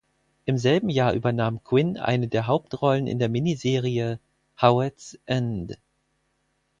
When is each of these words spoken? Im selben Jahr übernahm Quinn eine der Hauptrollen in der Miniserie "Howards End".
Im 0.45 0.57
selben 0.57 0.89
Jahr 0.89 1.13
übernahm 1.13 1.63
Quinn 1.63 1.95
eine 1.95 2.27
der 2.27 2.47
Hauptrollen 2.47 3.05
in 3.05 3.19
der 3.19 3.29
Miniserie 3.29 4.17
"Howards 4.59 5.19
End". 5.27 5.77